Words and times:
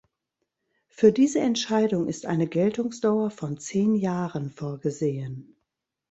Für 0.87 1.11
diese 1.11 1.41
Entscheidung 1.41 2.07
ist 2.07 2.25
eine 2.25 2.47
Geltungsdauer 2.47 3.29
von 3.29 3.59
zehn 3.59 3.93
Jahren 3.93 4.49
vorgesehen. 4.49 5.55